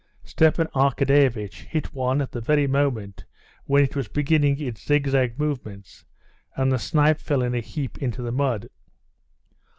[0.23, 3.23] Stepan Arkadyevitch hit one at the very moment
[3.65, 6.05] when it was beginning its zigzag movements,
[6.55, 8.69] and the snipe fell in a heap into the mud.